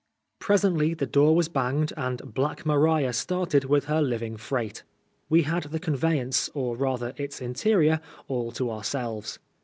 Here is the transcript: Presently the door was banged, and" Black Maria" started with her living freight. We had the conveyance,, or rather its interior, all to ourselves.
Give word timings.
Presently 0.39 0.95
the 0.95 1.05
door 1.05 1.35
was 1.35 1.47
banged, 1.47 1.93
and" 1.95 2.33
Black 2.33 2.65
Maria" 2.65 3.13
started 3.13 3.65
with 3.65 3.85
her 3.85 4.01
living 4.01 4.35
freight. 4.35 4.81
We 5.29 5.43
had 5.43 5.65
the 5.65 5.79
conveyance,, 5.79 6.49
or 6.55 6.75
rather 6.75 7.13
its 7.17 7.39
interior, 7.39 8.01
all 8.27 8.51
to 8.53 8.71
ourselves. 8.71 9.37